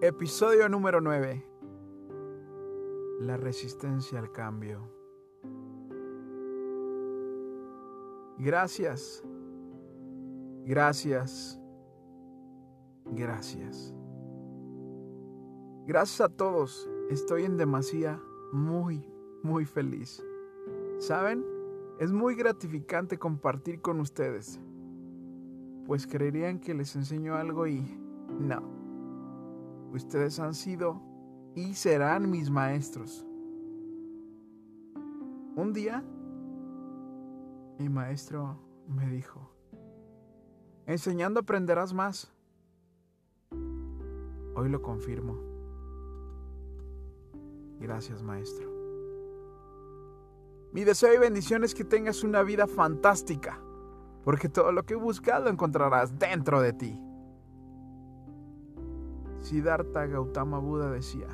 Episodio 0.00 0.68
número 0.68 1.00
9. 1.00 1.44
La 3.18 3.36
resistencia 3.36 4.20
al 4.20 4.30
cambio. 4.30 4.88
Gracias. 8.38 9.24
Gracias. 10.64 11.60
Gracias. 13.06 13.92
Gracias 15.88 16.20
a 16.20 16.28
todos. 16.28 16.88
Estoy 17.10 17.42
en 17.42 17.56
demasía 17.56 18.22
muy, 18.52 19.12
muy 19.42 19.64
feliz. 19.64 20.24
¿Saben? 20.98 21.44
Es 21.98 22.12
muy 22.12 22.36
gratificante 22.36 23.18
compartir 23.18 23.80
con 23.80 23.98
ustedes. 23.98 24.60
Pues 25.86 26.06
creerían 26.06 26.60
que 26.60 26.74
les 26.74 26.94
enseño 26.94 27.34
algo 27.34 27.66
y 27.66 27.80
no. 28.38 28.77
Ustedes 29.92 30.38
han 30.38 30.54
sido 30.54 31.00
y 31.54 31.74
serán 31.74 32.30
mis 32.30 32.50
maestros. 32.50 33.26
Un 35.56 35.72
día, 35.72 36.04
mi 37.78 37.88
maestro 37.88 38.58
me 38.86 39.08
dijo, 39.08 39.50
enseñando 40.86 41.40
aprenderás 41.40 41.92
más. 41.92 42.32
Hoy 44.54 44.68
lo 44.68 44.82
confirmo. 44.82 45.36
Gracias, 47.80 48.22
maestro. 48.22 48.68
Mi 50.72 50.84
deseo 50.84 51.14
y 51.14 51.18
bendición 51.18 51.64
es 51.64 51.74
que 51.74 51.84
tengas 51.84 52.22
una 52.22 52.42
vida 52.42 52.66
fantástica, 52.66 53.58
porque 54.22 54.48
todo 54.48 54.70
lo 54.70 54.84
que 54.84 54.96
buscas 54.96 55.42
lo 55.42 55.48
encontrarás 55.48 56.18
dentro 56.18 56.60
de 56.60 56.72
ti. 56.72 57.07
Siddhartha 59.48 60.04
Gautama 60.04 60.58
Buda 60.58 60.90
decía, 60.90 61.26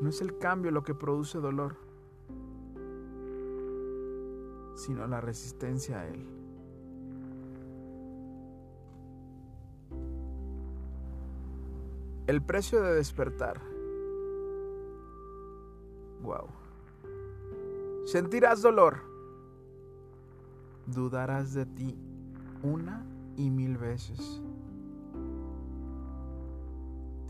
no 0.00 0.08
es 0.08 0.20
el 0.20 0.36
cambio 0.36 0.72
lo 0.72 0.82
que 0.82 0.96
produce 0.96 1.38
dolor, 1.38 1.76
sino 4.74 5.06
la 5.06 5.20
resistencia 5.20 6.00
a 6.00 6.08
él. 6.08 6.26
El 12.26 12.42
precio 12.42 12.82
de 12.82 12.94
despertar. 12.94 13.60
Wow. 16.20 16.48
Sentirás 18.06 18.60
dolor. 18.60 19.02
Dudarás 20.86 21.54
de 21.54 21.64
ti 21.64 21.96
una 22.64 23.06
y 23.36 23.50
mil 23.50 23.78
veces 23.78 24.42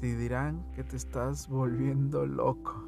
te 0.00 0.16
dirán 0.16 0.64
que 0.74 0.84
te 0.84 0.96
estás 0.96 1.48
volviendo 1.48 2.24
loco. 2.24 2.84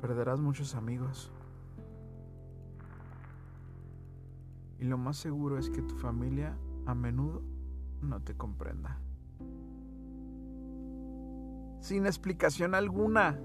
Perderás 0.00 0.40
muchos 0.40 0.74
amigos. 0.74 1.30
Y 4.78 4.84
lo 4.84 4.96
más 4.96 5.16
seguro 5.16 5.58
es 5.58 5.68
que 5.68 5.82
tu 5.82 5.96
familia 5.96 6.56
a 6.86 6.94
menudo 6.94 7.42
no 8.00 8.22
te 8.22 8.36
comprenda. 8.36 8.98
Sin 11.80 12.06
explicación 12.06 12.74
alguna. 12.74 13.38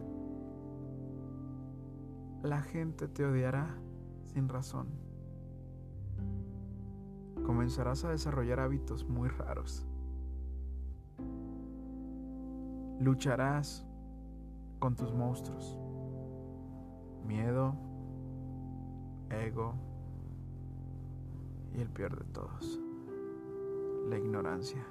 La 2.43 2.61
gente 2.61 3.07
te 3.07 3.25
odiará 3.25 3.75
sin 4.33 4.47
razón 4.47 5.12
comenzarás 7.43 8.03
a 8.05 8.09
desarrollar 8.09 8.59
hábitos 8.59 9.07
muy 9.07 9.29
raros. 9.29 9.85
Lucharás 12.99 13.85
con 14.79 14.95
tus 14.95 15.13
monstruos. 15.13 15.79
Miedo, 17.25 17.75
ego 19.29 19.75
y 21.73 21.81
el 21.81 21.89
peor 21.89 22.17
de 22.17 22.25
todos, 22.33 22.81
la 24.09 24.17
ignorancia. 24.17 24.85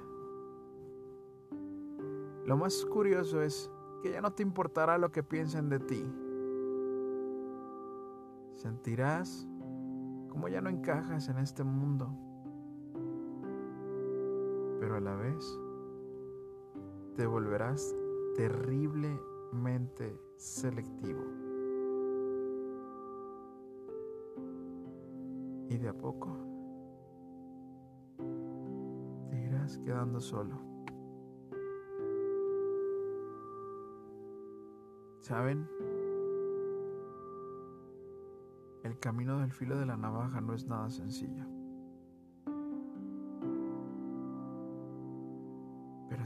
Lo 2.45 2.57
más 2.57 2.85
curioso 2.85 3.41
es 3.41 3.69
que 4.01 4.11
ya 4.11 4.21
no 4.21 4.33
te 4.33 4.43
importará 4.43 4.97
lo 4.97 5.11
que 5.11 5.23
piensen 5.23 5.69
de 5.69 5.79
ti. 5.79 6.03
Sentirás 8.55 9.47
como 10.29 10.47
ya 10.49 10.61
no 10.61 10.69
encajas 10.69 11.29
en 11.29 11.37
este 11.37 11.63
mundo 11.63 12.22
pero 14.83 14.97
a 14.97 14.99
la 14.99 15.15
vez 15.15 15.57
te 17.15 17.25
volverás 17.25 17.95
terriblemente 18.35 20.19
selectivo. 20.35 21.23
Y 25.69 25.77
de 25.77 25.87
a 25.87 25.93
poco 25.93 26.35
te 29.29 29.39
irás 29.39 29.77
quedando 29.77 30.19
solo. 30.19 30.59
¿Saben? 35.21 35.65
El 38.83 38.99
camino 38.99 39.39
del 39.39 39.53
filo 39.53 39.77
de 39.77 39.85
la 39.85 39.95
navaja 39.95 40.41
no 40.41 40.53
es 40.53 40.67
nada 40.67 40.89
sencillo. 40.89 41.62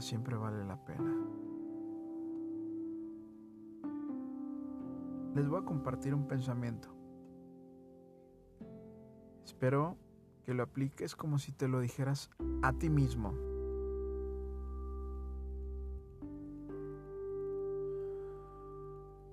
Siempre 0.00 0.36
vale 0.36 0.64
la 0.64 0.76
pena. 0.84 1.14
Les 5.34 5.48
voy 5.48 5.60
a 5.60 5.64
compartir 5.64 6.14
un 6.14 6.26
pensamiento. 6.26 6.88
Espero 9.44 9.96
que 10.44 10.54
lo 10.54 10.62
apliques 10.62 11.14
como 11.14 11.38
si 11.38 11.52
te 11.52 11.68
lo 11.68 11.80
dijeras 11.80 12.30
a 12.62 12.72
ti 12.72 12.90
mismo. 12.90 13.34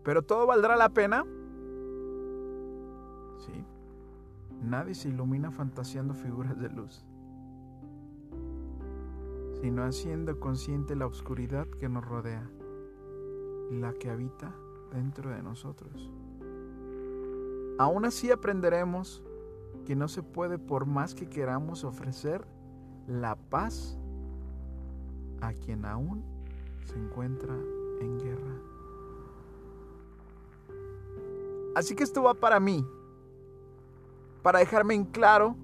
Pero 0.03 0.21
todo 0.23 0.45
valdrá 0.45 0.75
la 0.75 0.89
pena. 0.89 1.25
Sí. 3.39 3.65
Nadie 4.61 4.93
se 4.93 5.09
ilumina 5.09 5.51
fantaseando 5.51 6.13
figuras 6.13 6.59
de 6.59 6.69
luz 6.69 7.05
sino 9.65 9.83
haciendo 9.83 10.39
consciente 10.39 10.95
la 10.95 11.07
oscuridad 11.07 11.65
que 11.65 11.89
nos 11.89 12.05
rodea, 12.05 12.47
la 13.71 13.93
que 13.93 14.11
habita 14.11 14.55
dentro 14.93 15.31
de 15.31 15.41
nosotros. 15.41 16.11
Aún 17.79 18.05
así 18.05 18.29
aprenderemos 18.29 19.23
que 19.87 19.95
no 19.95 20.07
se 20.07 20.21
puede 20.21 20.59
por 20.59 20.85
más 20.85 21.15
que 21.15 21.27
queramos 21.27 21.83
ofrecer 21.83 22.45
la 23.07 23.35
paz 23.37 23.97
a 25.41 25.51
quien 25.51 25.83
aún 25.85 26.23
se 26.85 26.99
encuentra 26.99 27.55
en 28.01 28.19
guerra. 28.19 28.61
Así 31.73 31.95
que 31.95 32.03
esto 32.03 32.21
va 32.21 32.35
para 32.35 32.59
mí, 32.59 32.85
para 34.43 34.59
dejarme 34.59 34.93
en 34.93 35.05
claro 35.05 35.55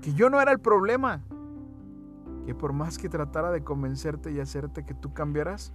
que 0.00 0.14
yo 0.14 0.30
no 0.30 0.40
era 0.40 0.50
el 0.50 0.60
problema, 0.60 1.22
que 2.46 2.54
por 2.54 2.72
más 2.72 2.98
que 2.98 3.08
tratara 3.08 3.50
de 3.50 3.62
convencerte 3.62 4.32
y 4.32 4.40
hacerte 4.40 4.84
que 4.84 4.94
tú 4.94 5.12
cambiaras, 5.12 5.72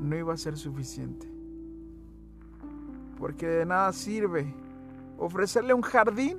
no 0.00 0.16
iba 0.16 0.34
a 0.34 0.36
ser 0.36 0.56
suficiente. 0.56 1.30
Porque 3.18 3.46
de 3.46 3.66
nada 3.66 3.92
sirve 3.92 4.54
ofrecerle 5.18 5.72
un 5.72 5.82
jardín 5.82 6.38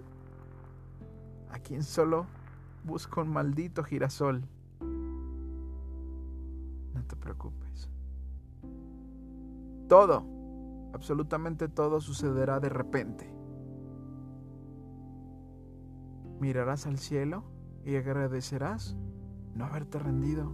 a 1.50 1.60
quien 1.60 1.84
solo 1.84 2.26
busca 2.84 3.22
un 3.22 3.30
maldito 3.30 3.84
girasol. 3.84 4.44
No 6.94 7.04
te 7.08 7.16
preocupes. 7.16 7.90
Todo, 9.88 10.26
absolutamente 10.94 11.68
todo 11.70 12.02
sucederá 12.02 12.60
de 12.60 12.70
repente. 12.70 13.34
Mirarás 16.40 16.86
al 16.88 16.98
cielo 17.00 17.44
y 17.86 17.96
agradecerás 17.96 18.98
no 19.56 19.66
haberte 19.66 20.00
rendido. 20.00 20.52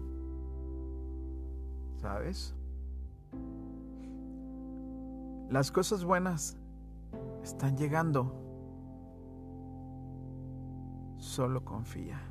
¿Sabes? 2.02 2.56
Las 5.50 5.72
cosas 5.72 6.04
buenas 6.04 6.58
están 7.44 7.78
llegando. 7.78 8.34
Solo 11.18 11.66
confía. 11.66 12.22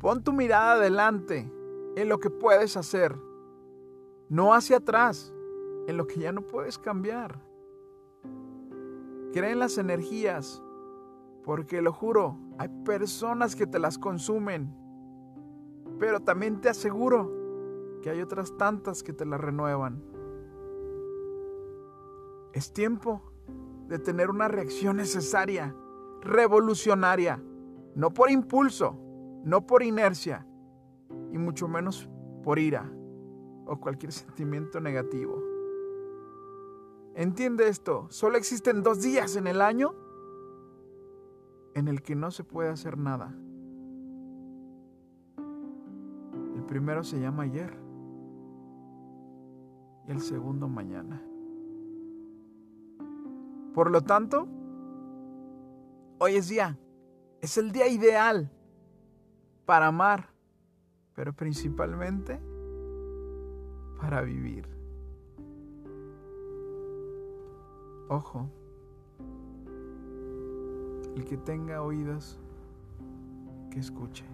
Pon 0.00 0.22
tu 0.22 0.32
mirada 0.32 0.72
adelante 0.72 1.50
en 1.96 2.08
lo 2.08 2.18
que 2.18 2.30
puedes 2.30 2.76
hacer, 2.76 3.16
no 4.28 4.52
hacia 4.52 4.78
atrás, 4.78 5.32
en 5.86 5.96
lo 5.96 6.06
que 6.06 6.20
ya 6.20 6.32
no 6.32 6.42
puedes 6.42 6.78
cambiar. 6.78 7.40
Cree 9.32 9.52
en 9.52 9.58
las 9.58 9.78
energías 9.78 10.62
Porque 11.46 11.80
lo 11.80 11.92
juro, 11.92 12.36
hay 12.58 12.68
personas 12.84 13.54
que 13.54 13.68
te 13.68 13.78
las 13.78 13.98
consumen. 13.98 14.74
Pero 16.00 16.18
también 16.18 16.60
te 16.60 16.68
aseguro 16.68 18.00
que 18.02 18.10
hay 18.10 18.20
otras 18.20 18.56
tantas 18.56 19.04
que 19.04 19.12
te 19.12 19.24
las 19.24 19.40
renuevan. 19.40 20.02
Es 22.52 22.72
tiempo 22.72 23.22
de 23.86 24.00
tener 24.00 24.28
una 24.28 24.48
reacción 24.48 24.96
necesaria, 24.96 25.72
revolucionaria, 26.20 27.40
no 27.94 28.12
por 28.12 28.28
impulso, 28.28 28.98
no 29.44 29.66
por 29.66 29.84
inercia, 29.84 30.44
y 31.30 31.38
mucho 31.38 31.68
menos 31.68 32.10
por 32.42 32.58
ira 32.58 32.90
o 33.66 33.78
cualquier 33.78 34.10
sentimiento 34.10 34.80
negativo. 34.80 35.40
Entiende 37.14 37.68
esto, 37.68 38.08
solo 38.10 38.36
existen 38.36 38.82
dos 38.82 39.00
días 39.00 39.36
en 39.36 39.46
el 39.46 39.60
año 39.62 40.05
en 41.76 41.88
el 41.88 42.00
que 42.00 42.16
no 42.16 42.30
se 42.30 42.42
puede 42.42 42.70
hacer 42.70 42.96
nada. 42.96 43.34
El 46.56 46.64
primero 46.64 47.04
se 47.04 47.20
llama 47.20 47.42
ayer 47.42 47.78
y 50.08 50.10
el 50.10 50.22
segundo 50.22 50.68
mañana. 50.68 51.22
Por 53.74 53.90
lo 53.90 54.00
tanto, 54.00 54.48
hoy 56.18 56.36
es 56.36 56.48
día, 56.48 56.78
es 57.42 57.58
el 57.58 57.72
día 57.72 57.88
ideal 57.88 58.50
para 59.66 59.88
amar, 59.88 60.30
pero 61.14 61.34
principalmente 61.34 62.40
para 64.00 64.22
vivir. 64.22 64.66
Ojo, 68.08 68.48
el 71.16 71.24
que 71.24 71.38
tenga 71.38 71.82
oídos, 71.82 72.38
que 73.70 73.80
escuche. 73.80 74.24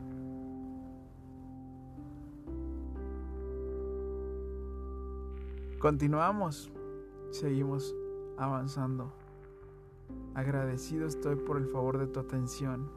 Continuamos, 5.78 6.72
seguimos 7.30 7.94
avanzando. 8.36 9.12
Agradecido 10.34 11.06
estoy 11.06 11.36
por 11.36 11.56
el 11.56 11.66
favor 11.66 11.98
de 11.98 12.08
tu 12.08 12.18
atención. 12.18 12.90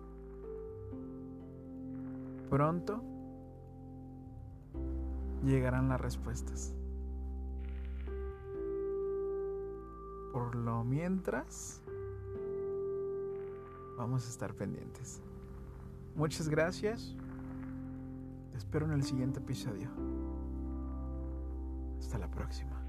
Pronto 2.49 3.03
llegarán 5.43 5.89
las 5.89 6.01
respuestas. 6.01 6.73
Por 10.33 10.55
lo 10.55 10.83
mientras, 10.83 11.81
vamos 13.97 14.25
a 14.25 14.29
estar 14.29 14.53
pendientes. 14.53 15.21
Muchas 16.15 16.47
gracias. 16.47 17.15
Te 18.51 18.57
espero 18.57 18.85
en 18.85 18.93
el 18.93 19.03
siguiente 19.03 19.39
episodio. 19.39 19.89
Hasta 21.99 22.17
la 22.17 22.29
próxima. 22.29 22.84